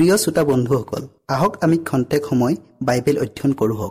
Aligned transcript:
প্ৰিয় 0.00 0.16
শ্ৰোতা 0.16 0.42
বন্ধুসকল 0.44 1.02
আহক 1.28 1.52
আমি 1.64 1.76
খন্তেক 1.78 2.22
সময় 2.26 2.54
বাইবেল 2.82 3.16
অধ্যয়ন 3.18 3.52
কৰোঁ 3.52 3.88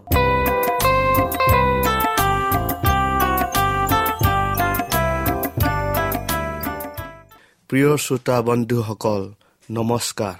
প্ৰিয় 7.69 7.92
শ্ৰোতা 7.98 8.38
বন্ধুসকল 8.42 9.22
নমস্কাৰ। 9.72 10.38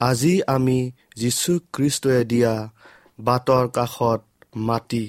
আজি 0.00 0.34
আমি 0.46 0.78
যীশু 1.16 1.52
খ্ৰীষ্টই 1.72 2.24
দিয়া 2.24 2.54
বাটৰ 3.20 3.64
কাষত 3.68 4.20
মাতি 4.68 5.04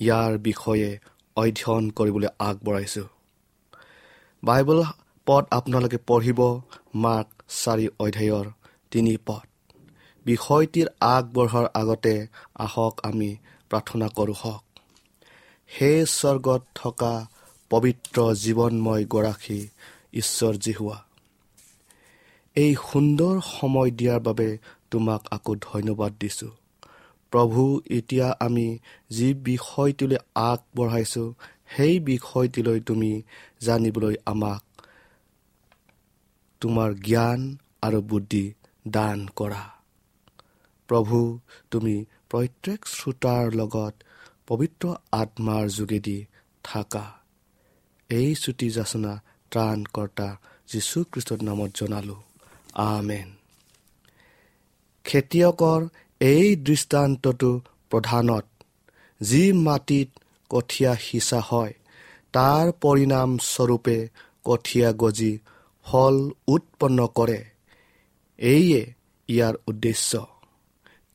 ইয়াৰ 0.00 0.32
বিষয়ে 0.38 0.90
অধ্যয়ন 1.36 1.84
কৰিবলৈ 1.90 2.28
আগবঢ়াইছোঁ। 2.38 3.08
বাইবল 4.42 4.78
পদ 5.26 5.44
আপোনালোকে 5.50 5.98
পঢ়িব 6.06 6.40
মাৰ্ক 6.94 7.28
চাৰি 7.62 7.86
অধ্যায়ৰ 7.98 8.46
তিনি 8.90 9.16
পদ 9.26 9.46
বিষয়টিৰ 10.26 10.88
আগবঢ়াৰ 11.00 11.66
আগতে 11.74 12.26
আহক 12.54 12.94
আমি 13.02 13.36
প্ৰাৰ্থনা 13.70 14.08
কৰোঁ 14.08 14.34
হওক। 14.40 14.64
সেই 15.68 16.06
স্বৰ্গত 16.06 16.62
থকা 16.74 17.12
পবিত্ৰ 17.70 18.34
জীৱনময় 18.34 19.04
গৰাকী 19.06 19.60
ঈশ্বৰ 20.12 20.54
হোৱা। 20.80 20.98
এই 22.56 22.74
সুন্দৰ 22.74 23.40
সময় 23.40 23.90
দিয়াৰ 23.90 24.20
বাবে 24.20 24.58
তোমাক 24.90 25.22
আকৌ 25.30 25.54
ধন্যবাদ 25.56 26.12
দিছোঁ। 26.20 26.50
প্ৰভু 27.32 27.80
এতিয়া 27.90 28.26
আমি 28.40 28.78
যি 29.10 29.34
বিষয়টোলৈ 29.34 30.16
আগবঢ়াইছোঁ 30.34 31.34
সেই 31.76 32.00
বিষয়টিলৈ 32.00 32.80
তুমি 32.80 33.22
জানিবলৈ 33.60 34.14
আমাক 34.26 34.62
তোমাৰ 36.60 36.94
জ্ঞান 36.94 37.56
আৰু 37.82 38.00
বুদ্ধি 38.02 38.52
দান 38.88 39.26
কৰা। 39.36 39.70
প্ৰভু 40.88 41.38
তুমি 41.70 42.04
প্ৰত্যেক 42.30 42.86
শ্ৰোতাৰ 42.86 43.54
লগত 43.54 43.94
পবিত্ৰ 44.46 44.94
আত্মাৰ 45.12 45.68
যোগেদি 45.68 46.26
থাকা। 46.64 47.12
এই 48.10 48.34
চুটি 48.34 48.70
যাচনা 48.70 49.22
ত্ৰাণকৰ্তা 49.50 50.36
যীশুখ্ৰীষ্টৰ 50.68 51.42
নামত 51.42 51.70
জনালোঁ। 51.74 52.22
আমেন। 52.74 53.32
খেতিয়কৰ 55.04 55.88
এই 56.20 56.56
দৃষ্টান্তটো 56.56 57.60
প্ৰধানত 57.90 58.44
যি 59.22 59.52
মাটিত 59.52 60.08
কঠীয়া 60.50 60.96
সিঁচা 60.96 61.40
হয় 61.40 61.74
তাৰ 62.32 62.72
পৰিণাম 62.80 63.38
স্বৰূপে 63.38 64.08
কঠীয়া 64.44 64.92
গজি 64.92 65.38
ফল 65.82 66.30
উৎপন্ন 66.46 67.06
কৰে। 67.06 67.49
এইয়ে 68.40 68.82
ইয়াৰ 69.28 69.54
উদ্দেশ্য। 69.68 70.12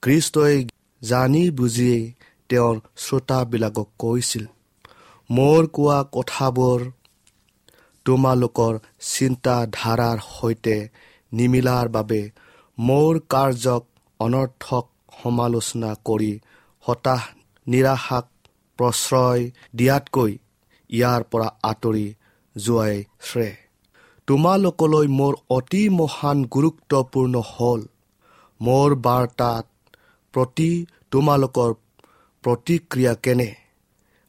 খ্ৰীষ্টই 0.04 0.58
জানি 1.02 1.44
বুজিয়েই 1.52 2.04
তেওঁৰ 2.50 2.76
শ্ৰোতাবিলাকক 3.04 3.90
কৈছিল 4.00 4.46
মোৰ 5.30 5.62
কোৱা 5.76 6.00
কথাবোৰ 6.16 6.80
তোমালোকৰ 8.06 8.74
চিন্তাধাৰাৰ 9.12 10.20
সৈতে 10.28 10.78
নিমিলাৰ 11.32 11.88
বাবে 11.90 12.22
মোৰ 12.78 13.14
কাৰ্যক 13.30 13.84
অনৰ্থক 14.20 14.86
সমালোচনা 15.22 15.92
কৰি 16.06 16.34
হতাশ 16.86 17.24
নিৰাশাক 17.68 18.26
প্ৰশ্ৰয় 18.80 19.44
দিয়াতকৈ 19.76 20.32
ইয়াৰ 20.90 21.22
পৰা 21.32 21.48
আঁতৰি 21.64 22.08
যোৱাই 22.56 22.96
শ্ৰে 23.28 23.50
তোমালোকলৈ 24.28 25.08
মোৰ 25.18 25.34
অতি 25.50 25.82
মহান 25.96 26.40
গুৰুত্বপূৰ্ণ 26.54 27.42
হ'ল। 27.50 27.82
মোৰ 28.62 28.94
বাৰ্তাত 29.00 29.66
প্ৰতি 30.34 30.70
তোমালোকৰ 31.12 31.74
প্ৰতিক্ৰিয়া 32.44 33.14
কেনে? 33.24 33.50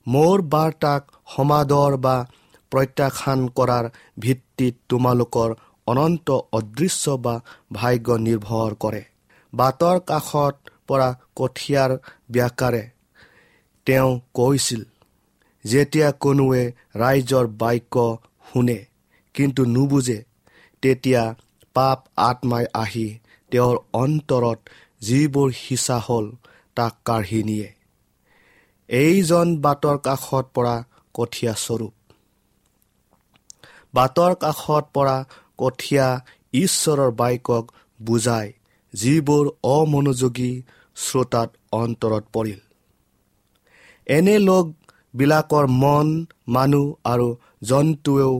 মোৰ 0.06 0.42
বাৰ্তাক 0.54 1.14
সমাদৰ 1.36 1.96
বা 1.98 2.16
প্ৰত্যাখ্যান 2.72 3.46
কৰাৰ 3.58 3.88
ভিত্তিত 4.18 4.74
তোমালোকৰ 4.88 5.54
অনন্ত 5.86 6.36
অদৃশ্য 6.52 7.14
বা 7.18 7.34
ভাগ্য 7.72 8.18
নিৰ্ভৰ 8.26 8.76
কৰে। 8.80 9.02
বাটৰ 9.52 9.96
কাষত 10.00 10.54
পৰা 10.88 11.08
কঠীয়াৰ 11.36 11.90
ব্যাকাৰে 12.30 12.82
তেওঁ 13.86 14.12
কৈছিল 14.34 14.82
যেতিয়া 15.64 16.08
কোনোৱে 16.22 16.62
ৰাইজৰ 16.96 17.46
বাক্য 17.62 18.04
শুনে 18.52 18.78
কিন্তু 19.36 19.62
নুবুজে 19.64 20.18
তেতিয়া 20.82 21.22
পাপ 21.76 21.98
আত্মাই 22.16 22.64
আহি 22.74 23.06
তেওঁৰ 23.52 23.76
অন্তৰত 23.92 24.58
যিবোৰ 25.00 25.48
সিঁচা 25.52 25.98
হ'ল 25.98 26.26
তাক 26.76 26.94
কাঢ়ি 27.04 27.40
নিয়ে। 27.42 27.68
এইজন 28.88 29.48
বাটৰ 29.56 29.96
কাষত 29.98 30.46
পৰা 30.54 30.74
কঠীয়া 31.14 31.54
স্বৰূপ। 31.54 31.94
বাটৰ 33.94 34.32
কাষত 34.34 34.84
পৰা 34.94 35.16
কঠীয়া 35.58 36.06
ঈশ্বৰৰ 36.52 37.10
বাক্যক 37.10 37.64
বুজাই 38.02 38.52
যিবোৰ 38.94 39.44
অমনোযোগী 39.62 40.52
শ্ৰোতাত 40.96 41.50
অন্তৰত 41.72 42.24
পৰিল। 42.32 42.60
এনে 44.06 44.36
লোকবিলাকৰ 44.38 45.66
মন 45.82 46.08
মানুহ 46.48 46.86
আৰু 47.04 47.28
জন্তুৱেও 47.62 48.34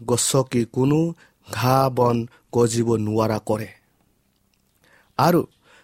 গছকি 0.00 0.62
কোনো 0.64 1.14
ঘাঁহ 1.52 1.88
বন 1.88 2.16
গজিব 2.52 2.88
নোৱাৰা 2.96 3.38
কৰে। 3.46 3.68
আৰু 5.18 5.40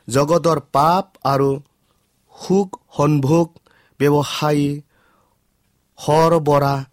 জগতৰ 0.08 0.58
পাপ 0.72 1.06
আৰু 1.24 1.60
সুখ 2.34 2.68
সন্ভোগ 2.96 3.48
ব্যৱসায়ী 4.00 4.66
সৰবৰাহ 5.98 6.84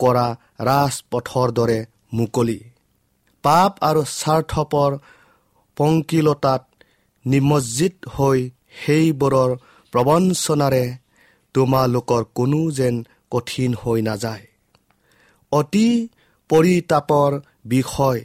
কৰা 0.00 0.26
ৰাজপথৰ 0.60 1.48
দৰে 1.52 1.86
মুকলি। 2.12 2.60
পাপ 3.44 3.72
আৰু 3.80 4.00
স্বাৰ্থপৰ 4.04 4.90
পংকিলতাত 5.76 6.62
নিমজ্জিত 7.24 7.94
হৈ 8.08 8.50
সেইবোৰৰ 8.84 9.50
প্ৰবঞ্চনাৰে 9.92 10.84
তোমালোকৰ 11.54 12.22
কোনো 12.34 12.70
যেন 12.70 12.94
কঠিন 13.30 13.74
হৈ 13.74 14.02
নাযায়। 14.02 14.46
অতি 15.52 15.88
পৰিতাপৰ 16.52 17.30
বিষয়। 17.64 18.20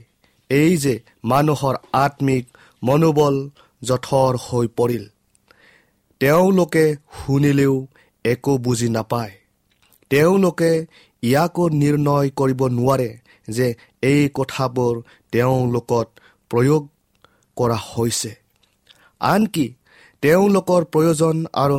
এই 0.49 0.77
যে 0.77 0.93
মানুহৰ 1.23 1.75
আত্মিক 1.93 2.45
মনোবল 2.83 3.35
জঠৰ 3.81 4.37
হৈ 4.45 4.67
পৰিল 4.77 5.03
তেওঁলোকে 6.21 6.85
শুনিলেও 7.17 7.75
একো 8.25 8.53
বুজি 8.57 8.89
নাপায়। 8.89 9.33
তেওঁলোকে 10.11 10.71
ইয়াকো 11.23 11.63
নিৰ্ণয় 11.81 12.29
কৰিব 12.29 12.61
নোৱাৰে 12.77 13.09
যে 13.47 13.67
এই 14.03 14.21
কথাবোৰ 14.33 14.93
তেওঁলোকত 15.31 16.07
প্ৰয়োগ 16.51 16.83
কৰা 17.57 17.77
হৈছে। 17.91 18.31
আনকি 19.21 19.67
তেওঁলোকৰ 20.23 20.81
প্ৰয়োজন 20.93 21.45
আৰু 21.53 21.77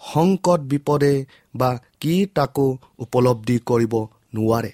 সংকট 0.00 0.60
বিপদে 0.70 1.14
বা 1.54 1.70
কি 2.00 2.14
তাকো 2.34 2.66
উপলব্ধি 2.98 3.58
কৰিব 3.70 3.94
নোৱাৰে। 4.34 4.72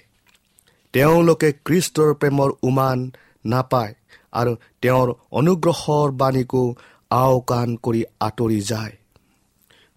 তেওঁলোকে 0.95 1.49
কৃষ্টৰ 1.65 2.09
প্ৰেমৰ 2.13 2.49
উমান 2.63 2.99
নাপায় 3.45 3.93
আৰু 4.33 4.51
তেওঁৰ 4.81 5.07
অনুগ্ৰহৰ 5.31 6.11
বাণীকো 6.11 6.63
আওকাণ 7.11 7.67
কৰি 7.75 8.01
আঁতৰি 8.19 8.59
যায়। 8.61 8.93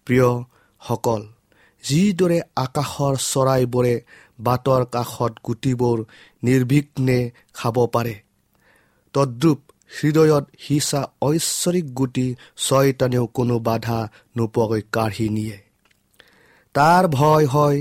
প্ৰিয়সকল 0.07 1.21
যিদৰে 1.83 2.39
আকাশৰ 2.55 3.13
চৰাইবোৰে 3.31 3.95
বাটৰ 4.39 4.81
কাষত 4.85 5.33
গুটিবোৰ 5.45 5.97
নিৰ্বিঘ্নে 6.43 7.19
খাব 7.53 7.75
পাৰে 7.87 8.15
তদ্ৰুপ 9.13 9.59
হৃদয়ত 9.91 10.45
সিঁচা 10.59 11.01
ঐশ্বৰিক 11.21 11.85
গুটি 11.93 12.27
ছয়তানেও 12.57 13.25
কোনো 13.27 13.55
বাধা 13.59 13.99
নোপোৱাকৈ 14.37 14.81
কাঢ়ি 14.91 15.27
নিয়ে। 15.29 15.57
তাৰ 16.75 17.03
ভয় 17.07 17.45
হয় 17.45 17.79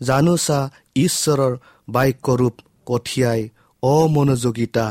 জানোচা 0.00 0.60
ঈশ্বৰৰ 0.96 1.52
বাক্যৰূপ 1.92 2.54
কঠিয়াই 2.86 3.40
অমনোযোগিতা 3.82 4.86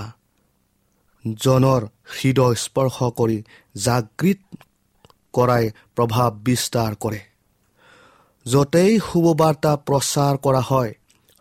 জনৰ 1.26 1.82
হৃদয় 2.14 2.56
স্পৰ্শ 2.56 2.98
কৰি 3.20 3.38
জাগৃত 3.78 4.42
কৰাই 5.34 5.66
প্ৰভাৱ 5.96 6.30
বিস্তাৰ 6.46 6.94
কৰে। 7.04 7.22
য'তেই 8.46 8.92
শুভবাৰ্তা 9.08 9.72
প্ৰচাৰ 9.88 10.34
কৰা 10.46 10.62
হয় 10.70 10.92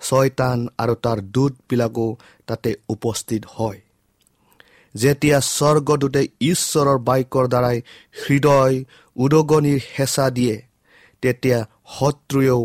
ছয়তান 0.01 0.59
আৰু 0.83 0.95
তাৰ 1.05 1.19
দূতবিলাকো 1.35 2.07
তাতে 2.47 2.71
উপস্থিত 2.89 3.43
হয়। 3.57 3.81
যেতিয়া 4.95 5.39
স্বৰ্গদূতে 5.49 6.23
ঈশ্বৰৰ 6.43 6.99
বাক্যৰ 7.09 7.47
দ্বাৰাই 7.53 7.79
হৃদয় 8.21 8.77
উদগনিৰ 9.17 9.81
হেঁচা 9.95 10.27
দিয়ে 10.31 10.57
তেতিয়া 11.23 11.59
শত্ৰুৱেও 11.97 12.61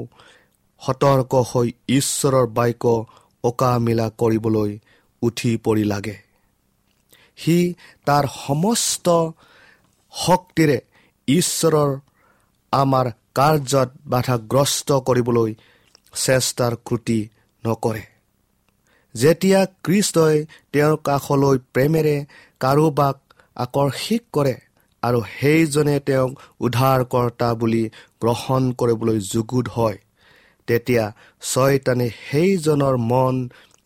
সতৰ্ক 0.86 1.34
হৈ 1.52 1.68
ঈশ্বৰৰ 1.90 2.46
বাক্য 2.58 2.94
অকামিলা 3.44 4.08
কৰিবলৈ 4.22 4.72
উঠি 5.22 5.52
পৰি 5.58 5.84
লাগে। 5.84 6.16
সি 7.38 7.58
তাৰ 8.06 8.26
সমস্ত 8.36 9.08
শক্তিৰে 10.14 10.78
ঈশ্বৰৰ 11.28 11.90
আমাৰ 12.74 13.06
কাৰ্যত 13.36 13.90
বাধাগ্ৰস্ত 14.08 14.90
কৰিবলৈ 15.08 15.52
চেষ্টাৰ 16.16 16.74
ক্ৰুটি 16.86 17.20
নকৰে। 17.64 18.04
যেতিয়া 19.16 19.60
কৃষ্টই 19.84 20.38
তেওঁৰ 20.74 20.96
কাষলৈ 21.08 21.58
প্ৰেমেৰে 21.74 22.16
কাৰোবাক 22.62 23.18
আকৰ্ষিত 23.56 24.24
কৰে 24.34 24.56
আৰু 25.04 25.20
সেইজনে 25.36 26.00
তেওঁক 26.00 26.32
উদ্ধাৰকৰ্তা 26.60 27.50
বুলি 27.54 27.84
গ্ৰহণ 28.22 28.64
কৰিবলৈ 28.80 29.18
যুগুত 29.32 29.68
হয় 29.68 29.98
তেতিয়া 30.68 31.04
ছয়তানে 31.42 32.08
সেইজনৰ 32.22 32.96
মন 33.12 33.36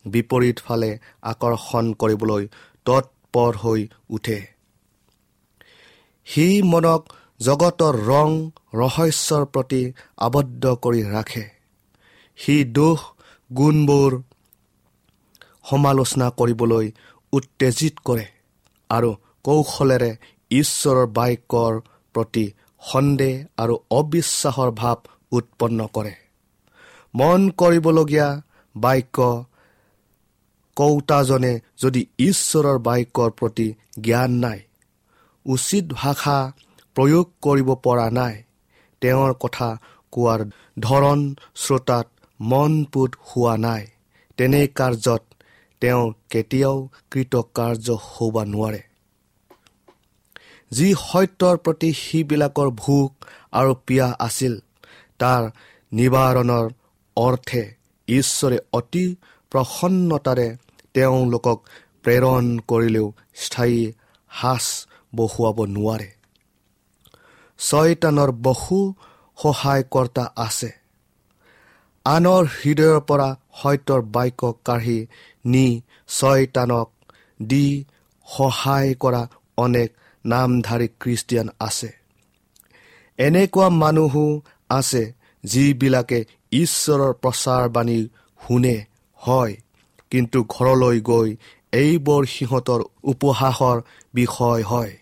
বিপৰীত 0.04 0.58
ফালে 0.66 0.90
আকৰ্ষণ 1.22 1.84
কৰিবলৈ 2.00 2.42
তৎপৰ 2.86 3.52
হৈ 3.56 3.80
উঠে। 4.08 4.38
সি 6.26 6.46
মনক 6.62 7.02
জগতৰ 7.40 7.94
ৰং 8.06 8.30
ৰহস্যৰ 8.74 9.44
প্ৰতি 9.54 9.82
আবদ্ধ 10.18 10.64
কৰি 10.84 11.02
ৰাখে। 11.14 11.44
সি 12.38 12.54
দোষ 12.76 13.00
গুণবোৰ 13.50 14.12
সমালোচনা 15.70 16.28
কৰিবলৈ 16.38 16.86
উত্তেজিত 17.32 17.94
কৰে 18.04 18.26
আৰু 18.90 19.10
কৌশলেৰে 19.44 20.10
ঈশ্বৰৰ 20.50 21.06
বাক্যৰ 21.18 21.74
প্ৰতি 22.14 22.44
সন্দেহ 22.82 23.34
আৰু 23.56 23.74
অবিশ্বাসৰ 23.90 24.70
ভাৱ 24.72 24.98
উৎপন্ন 25.32 25.80
কৰে। 25.92 26.14
মন 27.14 27.40
কৰিবলগীয়া 27.60 28.28
বাক্য 28.74 29.18
কৌতাজনে 30.76 31.54
যদি 31.82 32.02
ঈশ্বৰৰ 32.18 32.78
বাক্যৰ 32.78 33.30
প্ৰতি 33.30 33.68
জ্ঞান 34.00 34.30
নাই 34.44 34.60
উচিত 35.46 35.84
ভাষা 35.92 36.38
প্ৰয়োগ 36.96 37.26
কৰিব 37.42 37.68
পৰা 37.84 38.06
নাই 38.10 38.34
তেওঁৰ 39.02 39.32
কথা 39.42 39.68
কোৱাৰ 40.12 40.40
ধৰণ 40.78 41.20
শ্ৰোতাত 41.56 42.06
মন 42.40 42.72
পুত 42.92 43.10
হোৱা 43.26 43.54
নাই 43.56 43.82
তেনে 44.38 44.62
কাৰ্যত 44.78 45.22
তেওঁ 45.82 46.04
কেতিয়াও 46.30 46.76
কৃতকাৰ্য 47.10 47.86
হ'ব 48.06 48.34
নোৱাৰে। 48.44 48.82
যি 50.72 50.88
সত্যৰ 51.00 51.56
প্ৰতি 51.64 51.90
সিবিলাকৰ 51.92 52.68
ভোক 52.82 53.10
আৰু 53.52 53.72
পিয়াহ 53.86 54.10
আছিল 54.26 54.54
তাৰ 55.20 55.42
নিবাৰণৰ 55.92 56.66
অৰ্থে 57.16 57.74
ঈশ্বৰে 58.08 58.58
অতি 58.72 59.16
প্ৰসন্নতাৰে 59.50 60.56
তেওঁলোকক 60.94 61.58
প্ৰেৰণ 62.02 62.58
কৰিলেও 62.58 63.12
স্থায়ী 63.34 63.92
সাজ 64.40 64.64
বহুৱাব 65.14 65.64
নোৱাৰে। 65.64 66.10
ছয়তানৰ 67.58 68.30
বহু 68.32 68.94
সহায়কৰ্তা 69.42 70.32
আছে। 70.36 70.70
আনৰ 72.04 72.44
হৃদয়ৰ 72.44 73.00
পৰা 73.00 73.36
সত্যৰ 73.62 74.00
বাক্য 74.02 74.52
কাঢ়ি 74.64 75.06
নি 75.46 75.82
ছয়তানক 76.08 76.90
দি 77.42 77.84
সহায় 78.26 78.94
কৰা 78.94 79.28
অনেক 79.56 79.92
নামধাৰী 80.26 80.88
খ্ৰীষ্টিয়ান 81.00 81.48
আছে। 81.60 81.92
এনেকুৱা 83.18 83.68
মানুহো 83.68 84.40
আছে 84.70 85.12
যিবিলাকে 85.44 86.24
ঈশ্বৰৰ 86.52 87.12
প্ৰচাৰ 87.12 87.68
বাণী 87.68 88.08
শুনে 88.46 88.84
হয়। 89.14 89.56
কিন্তু 90.10 90.44
ঘৰলৈ 90.44 91.00
গৈ 91.00 91.36
এইবোৰ 91.72 92.26
সিহঁতৰ 92.26 92.80
উপহাসৰ 93.04 93.82
বিষয় 94.14 94.62
হয়। 94.62 94.98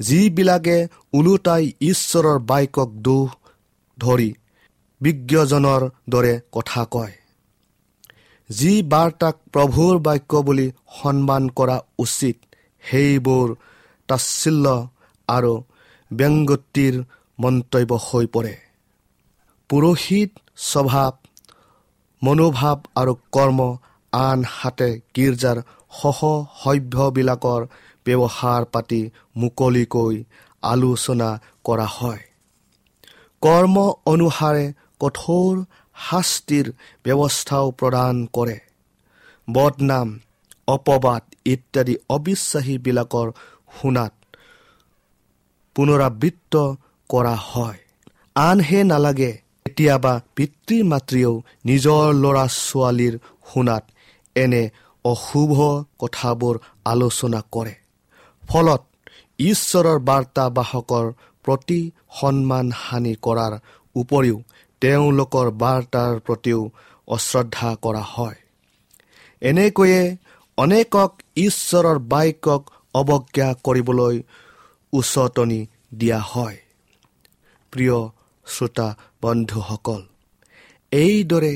যিবিলাকে 0.00 0.88
ওলোটাই 1.14 1.72
ঈশ্বৰৰ 1.80 2.38
বাক্যক 2.38 2.88
দোষ 2.88 3.30
ধৰি 3.98 4.34
বিজ্ঞজনৰ 5.00 5.88
দৰে 6.08 6.40
কথা 6.52 6.84
কয়। 6.84 7.12
যি 8.50 8.82
বাৰ্তাক 8.82 9.36
প্ৰভুৰ 9.52 9.98
বাক্য 9.98 10.42
বুলি 10.42 10.72
সন্মান 11.02 11.48
কৰা 11.48 11.80
উচিত 11.98 12.36
সেইবোৰ 12.90 13.54
তাচ্ছিল্য 14.08 14.88
আৰু 15.28 15.64
ব্যংগতিৰ 16.12 17.04
মন্তব্য 17.38 17.94
হৈ 17.94 18.26
পৰে। 18.26 18.67
পুৰোহিত 19.70 20.30
স্বভাৱ 20.56 21.12
মনোভাৱ 22.22 22.78
আৰু 22.96 23.12
কৰ্ম 23.32 23.60
আনহাতে 24.12 24.90
গীৰ্জাৰ 25.16 25.58
সহসভ্যবিলাকৰ 25.92 27.66
ব্যৱহাৰ 28.06 28.64
পাতি 28.64 29.00
মুকলিকৈ 29.36 30.24
আলোচনা 30.62 31.30
কৰা 31.64 31.86
হয়। 31.86 32.22
কৰ্ম 33.42 33.76
অনুসাৰে 34.06 34.64
কঠোৰ 35.00 35.64
শাস্তিৰ 35.96 36.66
ব্যৱস্থাও 37.04 37.66
প্ৰদান 37.70 38.26
কৰে। 38.32 38.58
বদনাম 39.48 40.08
অপবাদ 40.68 41.22
ইত্যাদি 41.44 41.94
অবিশ্বাসীবিলাকৰ 42.08 43.28
শুনাত 43.80 44.12
পুনৰাবৃত্ত 45.76 46.54
কৰা 47.10 47.34
হয়। 47.50 47.78
আনহে 48.36 48.80
নালাগে 48.84 49.32
কেতিয়াবা 49.68 50.20
পিতৃ 50.36 50.82
মাতৃয়েও 50.82 51.42
নিজৰ 51.64 52.04
ল'ৰা 52.14 52.46
ছোৱালীৰ 52.46 53.14
শুনাত 53.48 53.84
এনে 54.36 54.70
অশুভ 55.04 55.58
কথাবোৰ 55.98 56.54
আলোচনা 56.84 57.40
কৰে। 57.52 57.74
ফলত 58.48 58.82
ঈশ্বৰৰ 59.38 59.98
বাৰ্তাবাহকৰ 59.98 61.06
প্ৰতি 61.44 61.80
সন্মান 62.20 62.70
হানি 62.76 63.14
কৰাৰ 63.22 63.52
উপৰিও 63.94 64.36
তেওঁলোকৰ 64.80 65.46
বাৰ্তাৰ 65.50 66.12
প্ৰতিও 66.20 66.60
অশ্ৰদ্ধা 67.08 67.76
কৰা 67.82 68.00
হয়। 68.00 68.38
এনেকৈয়ে 69.42 70.16
অনেকক 70.58 71.10
ঈশ্বৰৰ 71.36 71.98
বাক্যক 71.98 72.62
অৱজ্ঞা 72.94 73.48
কৰিবলৈ 73.64 74.22
উচতনি 74.92 75.60
দিয়া 75.94 76.20
হয়। 76.20 76.58
প্ৰিয় 77.72 77.98
শ্ৰোতা 78.46 78.88
বন্ধুসকল 79.22 80.02
এইদৰে 80.92 81.54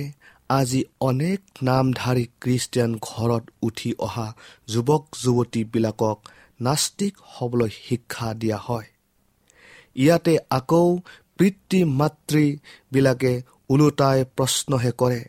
আজি 0.48 0.80
অনেক 1.00 1.40
নামধাৰী 1.62 2.24
খ্ৰীষ্টিয়ান 2.40 2.92
ঘৰত 3.02 3.44
উঠি 3.62 3.90
অহা 3.98 4.28
যুৱক 4.68 5.02
যুৱতীবিলাকক 5.22 6.18
নাস্তিক 6.60 7.14
হ'বলৈ 7.24 7.70
শিক্ষা 7.88 8.34
দিয়া 8.34 8.58
হয়। 8.58 8.88
ইয়াতে 9.96 10.34
আকৌ 10.50 10.98
পিতৃ 11.38 11.84
মাতৃবিলাকে 11.84 13.32
ওলোটাই 13.70 14.24
প্ৰশ্নহে 14.36 14.92
কৰে 14.92 15.20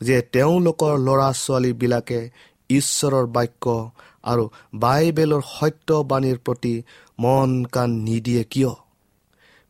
যে 0.00 0.16
তেওঁলোকৰ 0.32 0.92
ল'ৰা 0.98 1.30
ছোৱালীবিলাকে 1.32 2.20
ঈশ্বৰৰ 2.70 3.26
বাক্য 3.26 3.64
আৰু 4.24 4.44
বাইবেলৰ 4.74 5.42
সত্যবাণীৰ 5.50 6.38
প্ৰতি 6.38 6.74
মন 7.18 7.64
কাণ 7.64 7.90
নিদিয়ে 7.90 8.44
কিয়? 8.44 8.72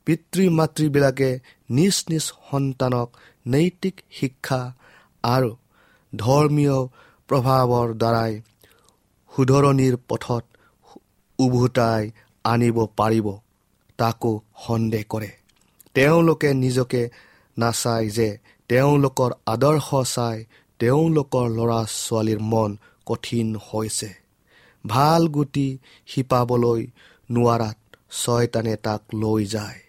পিতৃ 0.06 0.48
মাতৃবিলাকে 0.48 1.30
নিজ 1.70 1.96
নিজ 2.08 2.24
সন্তানক 2.50 3.08
নৈতিক 3.46 3.96
শিক্ষা 4.10 4.60
আৰু 5.24 5.50
ধৰ্মীয় 6.12 6.76
প্ৰভাৱৰ 7.28 7.88
দ্বাৰাই 7.94 8.32
শুধৰণিৰ 9.32 9.96
পথত 10.08 10.44
উভতাই 11.38 12.02
আনিব 12.44 12.78
পাৰিব 12.96 13.26
তাকো 13.98 14.32
সন্দেহ 14.66 15.04
কৰে। 15.08 15.30
তেওঁলোকে 15.94 16.50
নিজকে 16.54 17.02
নাচায় 17.58 18.06
যে 18.10 18.28
তেওঁলোকৰ 18.70 19.30
আদৰ্শ 19.46 19.88
চাই 20.14 20.44
তেওঁলোকৰ 20.80 21.46
ল'ৰা 21.48 21.80
ছোৱালীৰ 21.84 22.40
মন 22.52 22.70
কঠিন 23.06 23.48
হৈছে। 23.56 24.10
ভাল 24.86 25.22
গুটি 25.28 25.68
শিপাবলৈ 26.06 26.82
নোৱাৰাত 27.30 27.78
ছয়তানে 28.10 28.74
তাক 28.76 29.02
লৈ 29.14 29.42
যায়। 29.46 29.80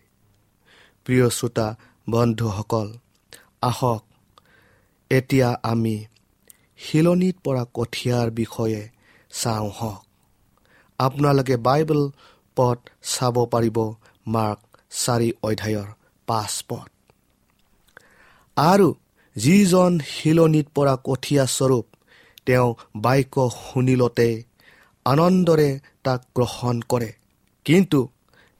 প্ৰিয় 1.07 1.27
শ্ৰোতা 1.29 1.67
বন্ধুসকল 2.07 2.87
আহক 3.61 4.01
এতিয়া 5.11 5.49
আমি 5.63 5.95
শিলনিত 6.79 7.35
পৰা 7.45 7.63
কঠীয়াৰ 7.77 8.27
বিষয়ে 8.39 8.81
চাওঁ 9.31 9.69
হওক। 9.77 10.01
আপোনালোকে 10.99 11.55
বাইবেল 11.67 12.01
পদ 12.57 12.77
চাব 13.13 13.35
পাৰিব 13.53 13.77
মাৰ্ক 14.27 14.59
চাৰি 14.95 15.29
অধ্যায়ৰ 15.43 15.89
পাঁচ 16.27 16.53
পদ 16.69 16.89
আৰু 18.57 18.87
যিজন 19.35 19.91
শিলনিত 20.11 20.67
পৰা 20.75 20.93
কঠীয়া 21.07 21.45
স্বৰূপ 21.55 21.85
তেওঁ 22.45 22.69
বাক্য 23.03 23.35
শুনিলতে 23.55 24.29
আনন্দৰে 25.05 25.69
তাক 26.03 26.21
গ্ৰহণ 26.35 26.75
কৰে। 26.91 27.11
কিন্তু 27.65 27.99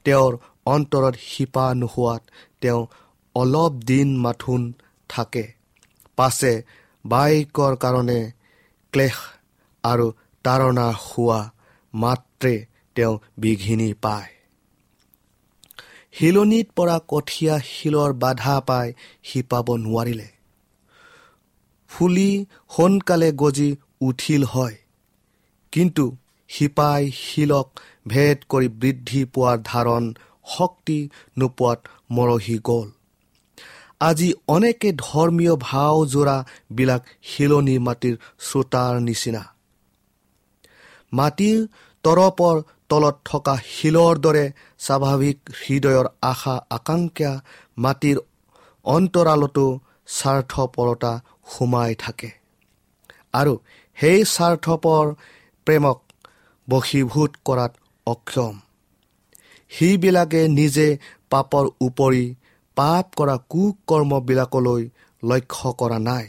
তেওঁৰ 0.06 0.32
অন্তৰত 0.74 1.14
শিপা 1.22 1.66
নোহোৱাত 1.74 2.22
তেওঁ 2.60 2.80
অলপ 3.34 3.72
দিন 3.86 4.08
মাথোন 4.16 4.62
থাকে। 5.10 5.44
পাছে 6.18 6.52
বাইকৰ 7.04 7.74
কাৰণে 7.82 8.20
ক্লেশ 8.92 9.18
আৰু 9.84 10.06
তাৰণা 10.44 10.88
হোৱা 11.02 11.40
মাত্ৰে 11.94 12.54
তেওঁ 12.96 13.14
বিঘিনি 13.38 13.90
পায়। 14.02 14.30
শিলনিত 16.14 16.68
পৰা 16.76 16.96
কঠীয়া 17.08 17.54
শিলৰ 17.64 18.10
বাধা 18.22 18.56
পাই 18.68 18.86
শিপাব 19.22 19.66
নোৱাৰিলে। 19.76 20.28
ফুলি 21.90 22.30
সোনকালে 22.76 23.28
গজি 23.32 23.70
উঠিল 24.00 24.42
হয়। 24.44 24.76
কিন্তু 25.72 26.04
শিপাই 26.50 27.02
শিলক 27.14 27.68
ভেদ 28.08 28.38
কৰি 28.48 28.68
বৃদ্ধি 28.80 29.20
পোৱাৰ 29.34 29.58
ধাৰণ 29.64 30.04
শক্তি 30.56 30.98
নোপোৱাত 31.38 31.78
মৰহি 32.10 32.58
গ'ল। 32.64 32.88
আজি 34.00 34.28
অনেকে 34.48 34.92
ধৰ্মীয় 34.92 35.54
ভাও 35.60 35.96
যোৰাবিলাক 36.06 37.02
শিলনি 37.22 37.76
মাটিৰ 37.78 38.14
শ্ৰোতাৰ 38.40 38.94
নিচিনা। 39.00 39.42
মাটিৰ 41.12 41.58
তৰপৰ 42.04 42.56
তলত 42.88 43.16
থকা 43.24 43.54
শিলৰ 43.70 44.14
দৰে 44.18 44.44
স্বাভাৱিক 44.78 45.38
হৃদয়ৰ 45.60 46.06
আশা 46.22 46.54
আকাংক্ষা 46.70 47.32
মাটিৰ 47.78 48.18
অন্তৰালতো 48.84 49.66
স্বাৰ্থপৰতা 50.06 51.12
সোমাই 51.46 51.94
থাকে। 51.94 52.30
আৰু 53.32 53.52
সেই 53.98 54.18
স্বাৰ্থপৰ 54.24 55.04
প্ৰেমক 55.66 55.98
বশীভূত 56.68 57.30
কৰাত 57.44 57.72
অক্ষম। 58.06 58.54
সিবিলাকে 59.70 60.40
নিজে 60.48 60.88
পাপৰ 61.30 61.64
উপৰি 61.80 62.24
পাপ 62.76 63.04
কৰা 63.18 63.36
কুকৰ্মবিলাকলৈ 63.50 64.82
লক্ষ্য 65.22 65.70
কৰা 65.72 65.98
নাই। 65.98 66.26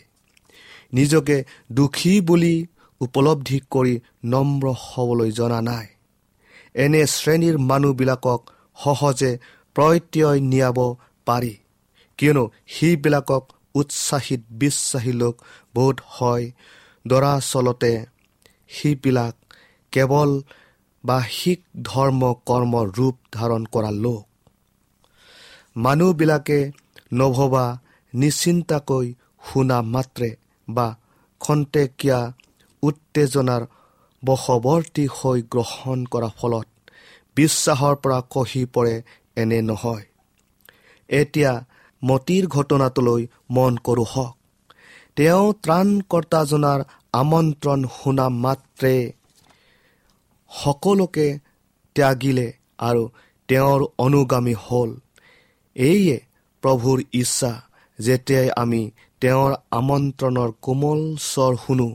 নিজকে 0.93 1.38
দোষী 1.72 2.13
বুলি 2.22 2.55
উপলব্ধি 3.01 3.60
কৰি 3.72 3.96
নম্ৰ 4.25 4.65
হ'বলৈ 4.84 5.31
জনা 5.31 5.60
নাই। 5.62 5.88
এনে 6.75 7.01
শ্ৰেণীৰ 7.05 7.55
মানুহবিলাকক 7.69 8.41
সহজে 8.84 9.31
প্ৰত্যয় 9.75 10.39
নিয়াব 10.51 10.79
পাৰি 11.27 11.53
কিয়নো 12.19 12.43
সিবিলাকক 12.67 13.43
উৎসাহিত 13.75 14.41
বিশ্বাসী 14.51 15.12
লোক 15.12 15.36
বোধ 15.75 15.98
হয়। 16.08 16.46
দৰাচলতে 17.08 17.93
সিবিলাক 18.69 19.36
কেৱল 19.93 20.31
বাহিক 21.06 21.60
ধৰ্ম 21.82 22.34
কৰ্মৰ 22.46 22.88
ৰূপ 22.98 23.15
ধাৰণ 23.32 23.65
কৰা 23.65 23.91
লোক। 23.91 24.25
মানুহবিলাকে 25.77 26.72
নভবা 27.13 27.79
নিশ্চিন্তাকৈ 28.13 29.13
শুনা 29.46 29.82
মাত্ৰে 29.82 30.36
বা 30.70 30.96
খন্তেকীয়া 31.39 32.34
উত্তেজনাৰ 32.84 33.65
বশৱৰ্তী 34.25 35.08
হৈ 35.08 35.41
গ্ৰহণ 35.41 36.06
কৰাৰ 36.06 36.29
ফলত 36.38 36.68
বিশ্বাসৰ 37.36 37.96
পৰা 37.96 38.22
কহি 38.29 38.65
পৰে 38.65 39.01
এনে 39.36 39.62
নহয়। 39.62 40.06
এতিয়া 41.10 41.65
মতিৰ 42.03 42.48
ঘটনাটোলৈ 42.48 43.27
মন 43.50 43.77
কৰোঁ 43.77 44.06
হওক। 44.06 44.36
তেওঁ 45.15 45.53
ত্ৰাণকৰ্তাজনাৰ 45.53 46.79
আমন্ত্ৰণ 47.13 47.88
শুনা 48.03 48.29
মাত্ৰে 48.29 49.13
সকলোকে 50.60 51.28
ত্যাগিলে 51.96 52.48
আৰু 52.88 53.04
তেওঁৰ 53.50 53.82
অনুগামী 54.06 54.56
হ'ল। 54.66 54.89
এইয়ে 55.75 56.18
প্ৰভুৰ 56.63 57.00
ইচ্ছা 57.13 57.51
যেতিয়াই 58.00 58.50
আমি 58.56 58.82
তেওঁৰ 59.22 59.51
আমন্ত্ৰণৰ 59.80 60.50
কোমল 60.62 61.01
স্বৰ 61.24 61.54
শুনো 61.63 61.89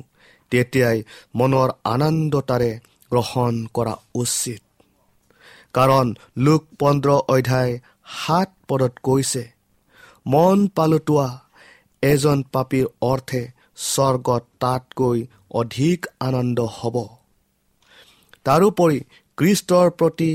তেতিয়াই 0.52 0.98
মনৰ 1.34 1.68
আনন্দতাৰে 1.84 2.72
গ্ৰহণ 3.12 3.54
কৰা 3.76 3.94
উচিত। 4.14 4.60
কাৰণ 5.74 6.06
লোক 6.44 6.62
পোন্ধৰ 6.78 7.10
অধ্যায় 7.34 7.72
সাত 8.18 8.48
পদত 8.68 8.94
কৈছে 9.02 9.42
মন 10.26 10.58
পালোতোৱা 10.76 11.28
এজন 12.02 12.38
পাপীৰ 12.52 12.86
অৰ্থে 13.10 13.42
স্বৰ্গত 13.84 14.44
তাতকৈ 14.62 15.18
অধিক 15.60 15.98
আনন্দ 16.20 16.58
হ'ব। 16.76 16.96
তাৰোপৰি 18.46 18.98
কৃষ্টৰ 19.38 19.86
প্ৰতি 19.98 20.30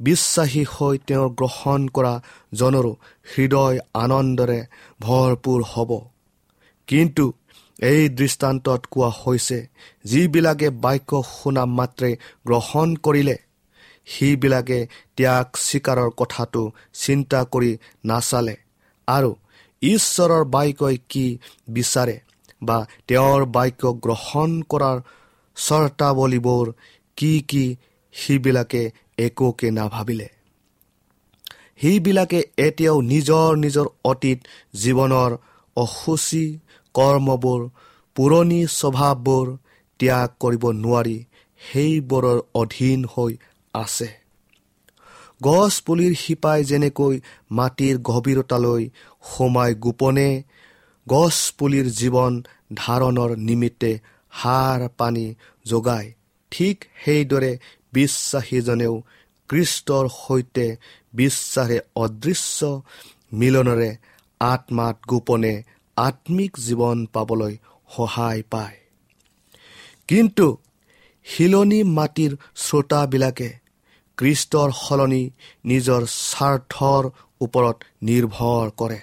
বিশ্বাসী 0.00 0.64
হৈ 0.74 0.96
তেওঁ 1.06 1.26
গ্ৰহণ 1.38 1.80
কৰা 1.88 2.14
জনৰো 2.52 2.92
হৃদয় 3.32 3.78
আনন্দৰে 3.94 4.60
ভৰপূৰ 5.00 5.60
হ'ব। 5.72 5.90
কিন্তু 6.88 7.24
এই 7.82 8.02
দৃষ্টান্তত 8.18 8.80
কোৱা 8.90 9.10
হৈছে 9.20 9.58
যিবিলাকে 10.04 10.68
বাক্য 10.84 11.10
শুনা 11.28 11.64
মাত্ৰে 11.78 12.10
গ্ৰহণ 12.46 12.88
কৰিলে 13.04 13.36
সিবিলাকে 14.06 14.78
ত্যাগ 15.16 15.46
স্বীকাৰৰ 15.66 16.10
কথাটো 16.16 16.62
চিন্তা 16.94 17.40
কৰি 17.52 17.70
নাচালে 18.04 18.56
আৰু 19.08 19.30
ঈশ্বৰৰ 19.82 20.44
বাক্যই 20.54 20.96
কি 21.08 21.26
বিচাৰে 21.68 22.16
বা 22.62 22.78
তেওঁৰ 23.08 23.40
বাক্য 23.56 23.82
গ্ৰহণ 24.04 24.50
কৰাৰ 24.70 24.98
চৰ্তাৱলীবোৰ 25.56 26.66
কি 27.20 27.40
কি 27.40 27.76
সিবিলাকে 28.12 28.90
একোকে 29.18 29.70
নাভাবিলে? 29.70 30.28
সেইবিলাকে 31.80 32.40
এতিয়াও 32.56 33.00
নিজৰ 33.00 33.56
নিজৰ 33.56 33.86
অতীত 34.04 34.38
জীৱনৰ 34.76 35.36
অসুচী 35.76 36.58
কৰ্মবোৰ 36.94 37.60
পুৰণি 38.16 38.66
স্বভাৱবোৰ 38.66 39.46
ত্যাগ 40.00 40.28
কৰিব 40.40 40.64
নোৱাৰি 40.70 41.24
সেইবোৰৰ 41.60 42.38
অধীন 42.54 43.04
হৈ 43.04 43.36
আছে। 43.74 44.08
গছ 45.42 45.80
পুলিৰ 45.80 46.14
শিপাই 46.14 46.64
যেনেকৈ 46.64 47.20
মাটিৰ 47.50 47.98
গভীৰতালৈ 47.98 48.90
সোমাই 49.24 49.74
গোপনে 49.74 50.42
গছ 51.08 51.36
পুলিৰ 51.58 51.86
জীৱন 51.90 52.42
ধাৰণৰ 52.74 53.36
নিমিত্তে 53.36 53.98
সাৰ 54.32 54.88
পানী 54.96 55.34
যোগায়। 55.66 56.19
ঠিক 56.50 56.76
সেইদৰে 57.04 57.52
বিশ্বাসীজনেও 57.92 58.94
কৃষ্টৰ 59.50 60.04
সৈতে 60.08 60.66
বিশ্বাসে 61.14 61.78
অদৃশ্য 61.94 62.82
মিলনেৰে 63.32 63.90
আত্মাত 64.40 64.96
গোপনে 65.08 65.54
আত্মিক 65.96 66.52
জীৱন 66.58 66.98
পাবলৈ 67.06 67.54
সহায় 67.96 68.42
পায়। 68.50 68.76
কিন্তু 70.08 70.46
শিলনি 71.26 71.80
মাটিৰ 71.96 72.32
শ্ৰোতাবিলাকে 72.56 73.50
কৃষ্টৰ 74.18 74.68
সলনি 74.72 75.24
নিজৰ 75.64 76.02
স্বাৰ্থৰ 76.06 77.04
ওপৰত 77.40 77.76
নিৰ্ভৰ 78.02 78.66
কৰে। 78.76 79.00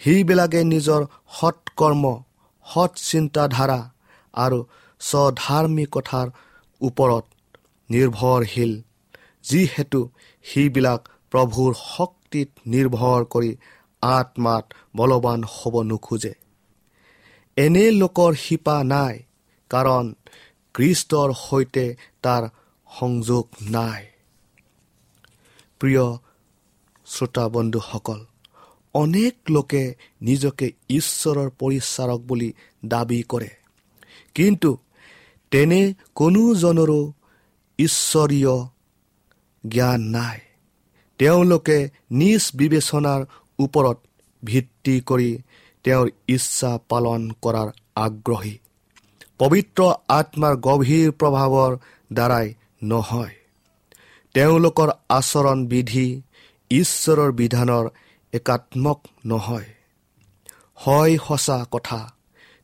সেইবিলাকে 0.00 0.60
নিজৰ 0.64 1.00
সৎকৰ্ম 1.38 2.04
সৎ 2.66 2.92
চিন্তাধাৰা 3.10 3.80
আৰু 4.34 4.58
স্বধাৰ্মিকতাৰ 5.00 6.28
ওপৰত 6.80 7.24
নিৰ্ভৰশীল 7.90 8.72
যিহেতু 9.44 10.00
সেইবিলাক 10.44 11.00
প্ৰভুৰ 11.32 11.72
শক্তিত 11.86 12.48
নিৰ্ভৰ 12.66 13.20
কৰি 13.24 13.50
আত্মাত 14.02 14.64
বলৱান 14.96 15.40
হ'ব 15.44 15.74
নোখোজে। 15.82 16.34
এনে 17.56 17.84
লোকৰ 17.90 18.32
শিপা 18.34 18.76
নাই 18.84 19.14
কাৰণ 19.70 20.04
কৃষ্টৰ 20.74 21.28
সৈতে 21.34 21.86
তাৰ 22.22 22.42
সংযোগ 22.90 23.44
নাই। 23.70 24.02
প্ৰিয় 25.80 26.04
শ্ৰোতা 27.06 27.44
বন্ধুসকল 27.48 28.20
অনেক 28.94 29.34
লোকে 29.50 29.84
নিজকে 30.22 30.66
ঈশ্বৰৰ 30.88 31.48
পৰিচাৰক 31.60 32.20
বুলি 32.20 32.50
দাবী 32.84 33.20
কৰে 33.22 33.50
কিন্তু 34.34 34.70
তেনে 35.50 35.94
কোনোজনৰো 36.14 37.00
ঈশ্বৰীয় 37.78 38.54
জ্ঞান 39.64 40.00
নাই। 40.00 40.38
তেওঁলোকে 41.18 41.78
নিজ 42.10 42.42
বিবেচনাৰ 42.54 43.20
ওপৰত 43.58 43.98
ভিত্তি 44.44 45.00
কৰি 45.00 45.30
তেওঁৰ 45.84 46.08
ইচ্ছা 46.28 46.78
পালন 46.88 47.30
কৰাৰ 47.42 47.68
আগ্ৰহী। 47.96 48.58
পবিত্ৰ 49.38 49.80
আত্মাৰ 50.08 50.54
গভীৰ 50.56 51.08
প্ৰভাৱৰ 51.10 51.72
দ্বাৰাই 52.12 52.46
নহয়। 52.82 53.34
তেওঁলোকৰ 54.34 54.88
আচৰণ 55.08 55.58
বিধি 55.66 56.22
ঈশ্বৰৰ 56.70 57.30
বিধানৰ 57.32 57.84
একাত্মক 58.32 58.98
নহয়। 59.26 59.68
হয় 60.86 61.18
সঁচা 61.28 61.58
কথা 61.70 62.00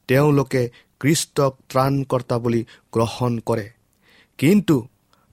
তেওঁলোকে 0.08 0.62
কৃষ্টক 1.00 1.52
ত্ৰাণকৰ্তা 1.70 2.36
বুলি 2.38 2.62
গ্ৰহণ 2.92 3.32
কৰে। 3.38 3.66
কিন্তু 4.38 4.76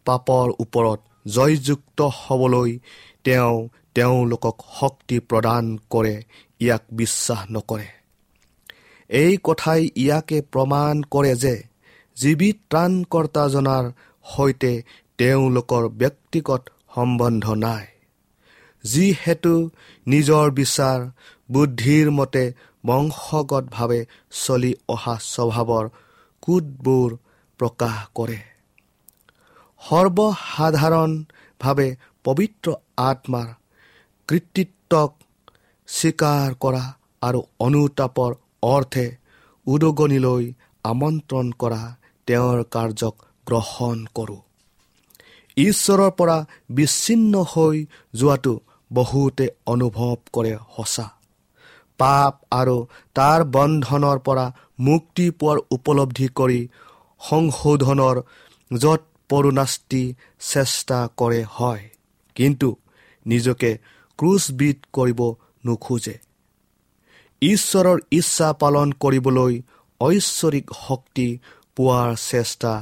পাপৰ 0.05 0.47
ওপৰত 0.59 0.99
জয়যুক্ত 1.31 1.99
হ'বলৈ 2.01 2.71
তেওঁ 3.23 3.69
তেওঁলোকক 3.95 4.57
শক্তি 4.79 5.17
প্ৰদান 5.19 5.77
কৰে 5.89 6.15
ইয়াক 6.59 6.83
বিশ্বাস 6.91 7.41
নকৰে। 7.51 7.87
এই 9.09 9.33
কথাই 9.43 9.81
ইয়াকে 9.95 10.37
প্ৰমাণ 10.53 10.95
কৰে 11.13 11.33
যে 11.35 11.55
জীৱিত 12.17 12.57
ত্ৰাণকৰ্তাজনাৰ 12.69 13.85
সৈতে 14.25 14.73
তেওঁলোকৰ 15.17 15.83
ব্যক্তিগত 16.01 16.61
সম্বন্ধ 16.95 17.45
নাই। 17.65 17.85
যিহেতু 18.83 19.53
নিজৰ 20.07 20.45
বিচাৰ 20.51 20.99
বুদ্ধিৰ 21.51 22.11
মতে 22.11 22.43
বংশগতভাৱে 22.85 24.05
চলি 24.43 24.73
অহা 24.87 25.17
স্বভাৱৰ 25.25 25.89
কোটবোৰ 26.43 27.17
প্ৰকাশ 27.59 28.07
কৰে। 28.15 28.39
সৰ্বসাধাৰণভাৱে 29.81 31.95
পবিত্ৰ 32.23 32.73
আত্মাৰ 32.97 33.47
কৃতিত্বক 34.29 35.11
স্বীকাৰ 35.87 36.53
কৰা 36.59 36.93
আৰু 37.21 37.41
অনুতাপৰ 37.59 38.33
অৰ্থে 38.63 39.17
উদগনিলৈ 39.67 40.53
আমন্ত্ৰণ 40.83 41.51
কৰা 41.51 41.97
তেওঁৰ 42.27 42.63
কাৰ্যক 42.71 43.15
গ্ৰহণ 43.47 44.05
কৰোঁ। 44.15 44.41
ঈশ্বৰৰ 45.57 46.11
পৰা 46.11 46.45
বিচ্ছিন্ন 46.69 47.43
হৈ 47.43 47.85
যোৱাটো 48.15 48.59
বহুতে 48.91 49.49
অনুভৱ 49.65 50.15
কৰে 50.33 50.57
সঁচা। 50.75 51.22
পাপ 52.03 52.33
আৰু 52.59 52.77
তাৰ 53.15 53.39
বন্ধনৰ 53.55 54.17
পৰা 54.27 54.45
মুক্তি 54.79 55.25
পোৱাৰ 55.39 55.57
উপলব্ধি 55.75 56.27
কৰি 56.39 56.61
সংশোধনৰ 57.21 58.17
য'ত 58.71 59.01
পৰুণাস্তি 59.29 60.03
চেষ্টা 60.51 60.99
কৰে 61.19 61.41
হয়। 61.55 61.83
কিন্তু 62.35 62.69
নিজকে 63.25 63.71
ক্ৰুচবিদ 64.19 64.77
কৰিব 64.93 65.19
নোখোজে। 65.63 66.15
ঈশ্বৰৰ 67.41 67.99
ইচ্ছা 68.11 68.49
পালন 68.61 68.87
কৰিবলৈ 69.03 69.53
ঐশ্বৰিক 70.01 70.65
শক্তি 70.87 71.27
পোৱাৰ 71.77 72.09
চেষ্টা 72.29 72.73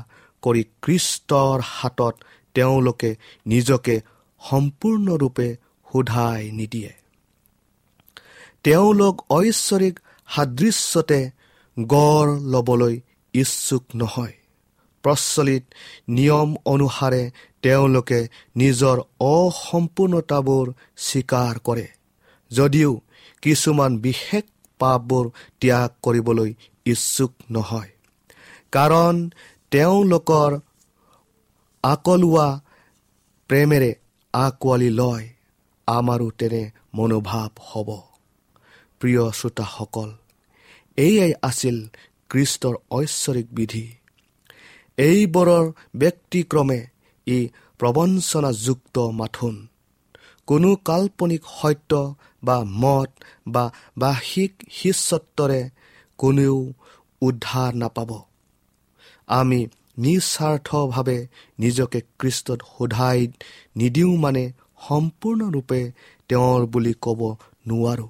কৰি 0.44 0.64
কৃষ্টৰ 0.84 1.58
হাতত 1.72 2.16
তেওঁলোকে 2.56 3.12
নিজকে 3.46 3.96
সম্পূৰ্ণৰূপে 4.42 5.48
সোধাই 5.88 6.42
নিদিয়ে। 6.52 6.92
তেওঁলোক 8.64 9.16
ঐশ্বৰিক 9.30 10.00
সাদৃশ্যতে 10.28 11.32
গড় 11.80 12.32
ল'বলৈ 12.40 13.02
ইচ্ছুক 13.34 13.84
নহয়। 13.96 14.34
প্ৰচলিত 15.04 15.64
নিয়ম 16.10 16.56
অনুসাৰে 16.66 17.32
তেওঁলোকে 17.62 18.28
নিজৰ 18.56 18.98
অসম্পূৰ্ণতাবোৰ 19.20 20.74
স্বীকাৰ 20.98 21.60
কৰে। 21.60 21.88
যদিও 22.52 23.02
কিছুমান 23.42 23.98
বিশেষ 23.98 24.44
পাপবোৰ 24.80 25.26
ত্যাগ 25.62 25.90
কৰিবলৈ 26.02 26.54
ইচ্ছুক 26.86 27.32
নহয়। 27.52 27.92
কাৰণ 28.72 29.30
তেওঁলোকৰ 29.72 30.60
আকলোৱা 31.84 32.62
প্ৰেমেৰে 33.50 33.96
আঁকোৱালি 34.34 34.90
লয় 34.90 35.26
আমাৰো 35.88 36.28
তেনে 36.38 36.72
মনোভাৱ 36.94 37.50
হ'ব। 37.60 38.11
প্ৰিয় 39.02 39.32
শ্ৰোতাসকল 39.32 40.10
এয়াই 40.98 41.34
আছিল 41.42 41.78
কৃষ্টৰ 42.30 42.76
ঐশ্বৰিক 42.92 43.48
বিধি। 43.52 43.86
এইবোৰৰ 44.98 45.66
ব্যক্তিক্ৰমে 45.96 46.80
ই 47.28 47.38
প্ৰবঞ্চনাযুক্ত 47.80 49.00
মাথোন। 49.00 49.56
কোনো 50.48 50.76
কাল্পনিক 50.76 51.44
সত্য 51.62 52.16
বা 52.44 52.58
মত 52.64 53.10
বা 53.48 53.64
বাহিক 53.98 54.54
শিষ্যত্বৰে 54.72 55.62
কোনেও 56.18 56.74
উদ্ধাৰ 57.22 57.74
নাপাব। 57.74 58.12
আমি 59.28 59.60
নিস্বাৰ্থভাৱে 59.98 61.28
নিজকে 61.60 62.02
কৃষ্টত 62.20 62.60
সোধাই 62.78 63.20
নিদিওঁ 63.76 64.18
মানে 64.18 64.44
সম্পূৰ্ণৰূপে 64.88 65.92
তেওঁৰ 66.30 66.66
বুলি 66.66 66.94
ক'ব 67.02 67.22
নোৱাৰোঁ। 67.68 68.10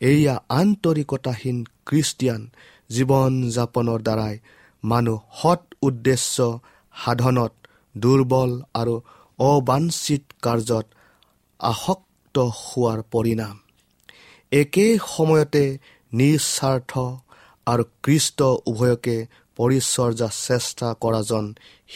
এয়া 0.00 0.34
আন্তৰিকতাহীন 0.50 1.58
খ্ৰীষ্টিয়ান 1.86 2.42
জীৱন 2.90 3.32
যাপনৰ 3.50 4.00
দ্বাৰাই 4.02 4.34
মানুহ 4.84 5.18
সৎ 5.40 5.62
উদ্দেশ্য 5.82 6.36
সাধনত 6.94 7.52
দুৰ্বল 7.94 8.50
আৰু 8.74 8.94
অবাঞ্চিত 9.38 10.22
কাৰ্যত 10.42 10.86
আসক্ত 11.60 12.36
হোৱাৰ 12.60 13.00
পৰিণাম। 13.12 13.56
একে 14.52 14.86
সময়তে 15.06 15.64
নিস্বাৰ্থ 16.12 16.92
আৰু 17.66 17.84
কৃষ্ট 18.02 18.38
উভয়কে 18.66 19.16
পৰিচৰ্যা 19.58 20.28
চেষ্টা 20.46 20.88
কৰাজন 21.02 21.44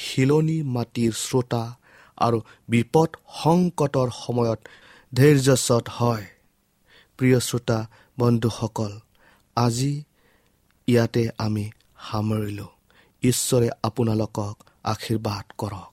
শিলনি 0.01 0.59
মাটিৰ 0.75 1.13
শ্ৰোতা 1.25 1.65
আৰু 2.19 2.39
বিপদ 2.69 3.11
সংকটৰ 3.43 4.09
সময়ত 4.25 4.61
ধৈৰ্যচত 5.13 5.85
হয়। 5.99 6.27
প্ৰিয় 7.21 7.41
শ্ৰোতা 7.41 7.87
বন্ধুসকল 8.19 8.93
আজি 9.57 10.03
ইয়াতে 10.87 11.29
আমি 11.39 11.71
সামৰিলোঁ। 12.11 12.67
ঈশ্বৰে 13.23 13.69
আপোনালোকক 13.83 14.57
আশীৰ্বাদ 14.85 15.53
কৰক। 15.59 15.91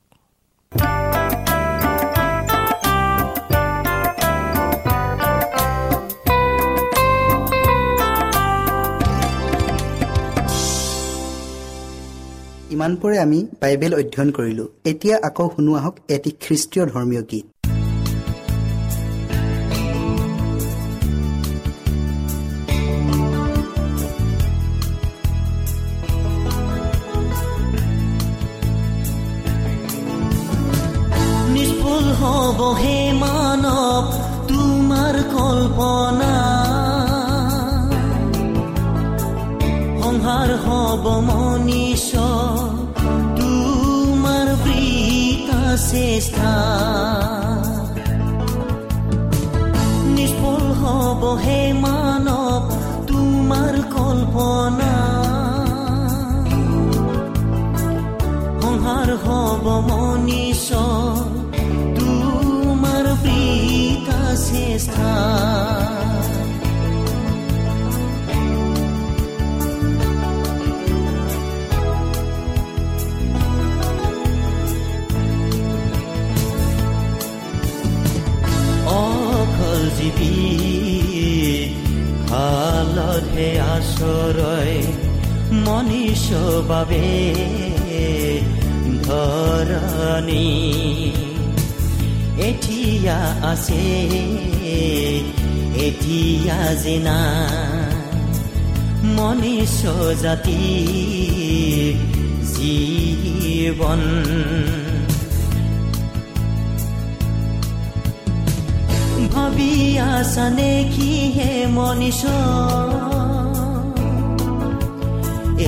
ইমানপৰে 12.71 13.19
আমি 13.19 13.47
বাইবেল 13.61 13.93
অধ্যয়ন 13.95 14.31
কৰিলো। 14.31 14.67
এতিয়া 14.85 15.17
আকৌ 15.23 15.49
শুনো 15.55 15.75
আহক 15.75 15.95
এটি 16.07 16.31
খ্ৰীষ্টীয় 16.31 16.85
ধৰ্মীয় 16.85 17.21
গীত। 17.21 17.56
জীৱী 80.07 80.35
ভালতহে 82.29 83.49
আচৰয় 83.75 84.75
মনীষ 85.65 86.25
বাবে 86.69 87.09
ধৰণী 89.07 90.49
এতিয়া 92.49 93.19
আছে 93.51 93.85
এতিয়া 95.87 96.59
জিনা। 96.83 97.19
মনীষ 99.17 99.77
জাতি 100.21 100.63
জীৱন 102.53 104.01
ভাবি 110.07 110.15
আছানে 110.15 110.71
কি 110.93 111.11
হে 111.35 111.51
মনীষ 111.75 112.21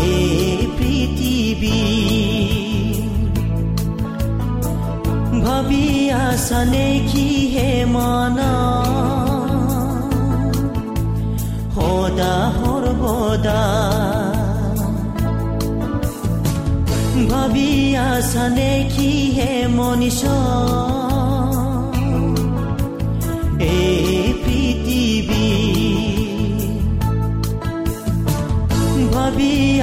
এই 0.01 0.27
পৃথিৱী 0.77 1.81
ভাবি 5.43 5.87
আছানে 6.25 6.87
কি 7.09 7.27
হে 7.53 7.69
মন 7.85 8.37
সদা 11.75 12.35
সৰ্বদা 12.57 13.63
ভাবি 17.29 17.71
আছানে 18.07 18.71
কি 18.93 19.11
হে 19.35 19.51
মনীষ 19.77 20.21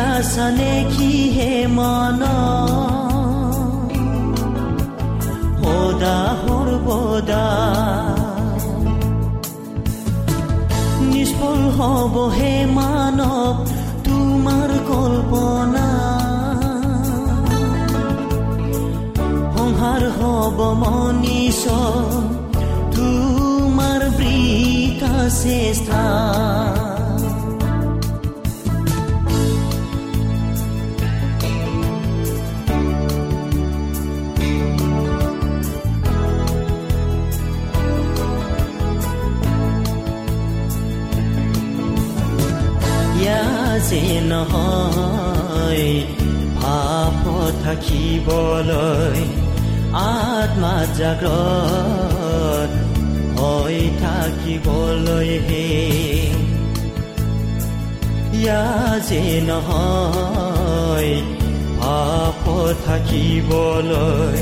আছানে 0.07 0.73
কি 0.93 1.13
হে 1.37 1.53
মন 1.77 2.23
সদা 5.99 6.21
সৰ্বদা 6.41 7.47
নিষ্ফল 11.11 11.61
হব 11.79 12.15
হে 12.37 12.53
মানৱ 12.77 13.57
তোমাৰ 14.07 14.71
কল্পনা 14.91 15.89
সংহাৰ 19.55 20.03
হব 20.19 20.59
মনীষ 20.83 21.63
তোমাৰ 22.97 24.01
বৃতা 24.19 25.15
চেষ্টা 25.43 26.05
যে 43.89 44.21
নহয় 44.21 45.85
ভাৱ 46.57 47.25
থাকিবলৈ 47.65 49.21
আত্মা 49.93 50.77
জাগ্ৰত 50.99 52.71
হৈ 53.39 53.79
থাকিবলৈ 54.03 55.31
হে। 55.47 55.69
ইয়া 58.41 58.65
যে 59.09 59.23
নহয় 59.49 61.11
ভাৱ 61.81 62.75
থাকিবলৈ 62.87 64.41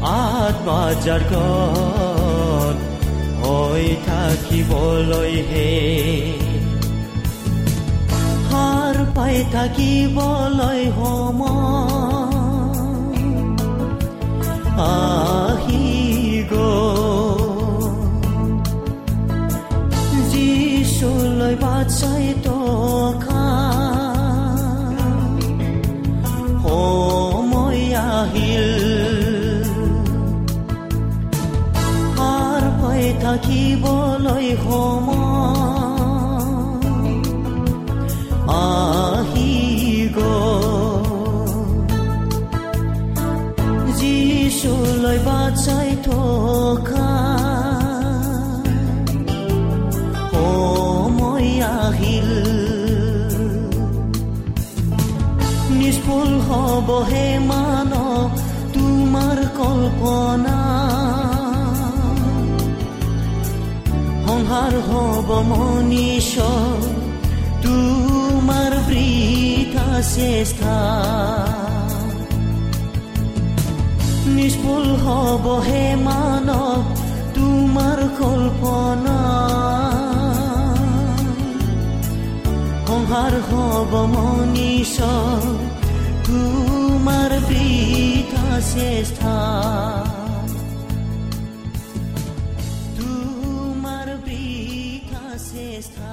আত্মা 0.00 0.82
জাগ্ৰত 1.04 2.76
হৈ 3.42 3.84
থাকিবলৈ 4.06 5.34
হে। 5.50 5.70
পাই 9.22 9.44
থাকিবলৈ 9.52 10.80
সম 10.96 11.40
আহি 14.78 15.86
গো 16.50 16.72
যিছ 20.30 20.32
যিচুলৈ 20.32 21.54
বাচাই 21.54 22.26
টকা। 22.44 23.46
সময় 26.62 27.82
আহিল। 28.12 28.68
সাৰ 32.16 32.62
পাই 32.80 33.04
থাকিবলৈ 33.22 34.46
সময়। 34.64 35.21
হ'বহে 56.92 57.26
মানৱ 57.48 58.32
তোমাৰ 58.74 59.38
কল্পনা। 59.58 60.56
সংসাৰ 64.24 64.74
হ'ব 64.88 65.28
মনীষ 65.50 66.32
তোমাৰ 67.64 68.72
বৃথা 68.88 69.88
চেষ্টা 70.10 70.76
নিষ্ফল 74.36 74.86
হ'বহে 75.04 75.84
মানৱ 76.08 76.76
তোমাৰ 77.36 77.98
কল্পনা। 78.20 79.18
সংসাৰ 82.86 83.32
হ'ব 83.48 83.92
মনীষ 84.14 84.96
তোমাৰ 86.26 86.71
বৃথা 87.02 88.48
চেষ্টা 88.74 89.34
তোমাৰ 92.98 94.06
বৃথা 94.26 95.24
চেষ্টা 95.46 96.12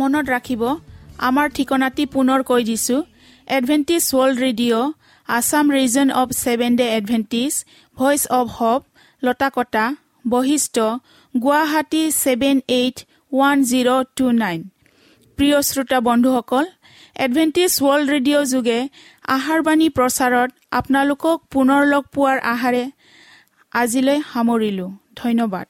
মনত 0.00 0.26
ৰাখিব 0.34 0.62
আমাৰ 1.28 1.46
ঠিকনাটি 1.56 2.04
পুনৰ 2.14 2.40
কৈ 2.50 2.62
দিছো। 2.70 2.96
Adventist 3.48 4.02
World 4.10 4.38
Radio' 4.44 4.92
Assam 5.28 5.64
Region 5.76 6.08
of 6.20 6.28
Seven 6.42 6.70
Day 6.76 6.86
Adventist 6.98 7.52
Voice 7.96 8.22
of 8.38 8.46
Hope 8.56 8.80
Lotakata 9.22 9.84
Basistha 10.24 10.76
Guwahati 11.34 12.02
seven 12.22 12.56
eight 12.78 12.96
one 13.32 13.56
zero' 13.70 13.90
two 14.16 14.26
nine 14.42 14.60
প্ৰিয় 15.38 15.58
শ্ৰোতা 15.68 15.98
বন্ধুসকল 16.08 16.64
এডভেণ্টিজ 17.16 17.70
ৱৰ্ল্ড 17.80 18.06
ৰেডিঅ' 18.10 18.48
যোগে 18.50 18.78
আহাৰবাণী 19.28 19.88
প্ৰচাৰত 19.88 20.50
আপোনালোকক 20.70 21.38
পুনৰ 21.50 21.82
লগ 21.92 22.02
পোৱাৰ 22.14 22.38
আহাৰে 22.52 22.84
আজিলৈ 23.72 24.18
সামৰিলোঁ। 24.32 24.90
ধন্যবাদ। 25.16 25.66